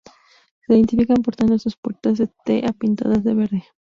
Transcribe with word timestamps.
Se 0.65 0.73
identifican 0.73 1.17
por 1.21 1.35
tener 1.35 1.59
sus 1.59 1.77
puertas 1.77 2.17
de 2.17 2.27
tea 2.43 2.73
pintadas 2.73 3.23
de 3.23 3.35
verde. 3.35 3.65